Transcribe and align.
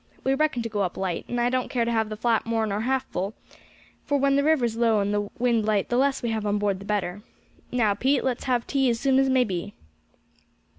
We 0.23 0.33
reckon 0.33 0.63
to 0.63 0.67
go 0.67 0.81
up 0.81 0.97
light, 0.97 1.25
and 1.27 1.39
I 1.39 1.51
don't 1.51 1.69
care 1.69 1.85
to 1.85 1.91
have 1.91 2.09
the 2.09 2.17
flat 2.17 2.47
more 2.47 2.65
nor 2.65 2.81
half 2.81 3.05
full, 3.11 3.35
for 4.03 4.17
when 4.17 4.35
the 4.35 4.43
river's 4.43 4.75
low 4.75 4.99
and 4.99 5.13
the 5.13 5.29
wind 5.37 5.63
light 5.63 5.89
the 5.89 5.97
less 5.97 6.23
we 6.23 6.31
have 6.31 6.43
on 6.47 6.57
board 6.57 6.79
the 6.79 6.85
better. 6.85 7.21
Now 7.71 7.93
Pete, 7.93 8.23
let's 8.23 8.45
have 8.45 8.65
tea 8.65 8.89
as 8.89 8.99
soon 8.99 9.19
as 9.19 9.29
may 9.29 9.43
be." 9.43 9.75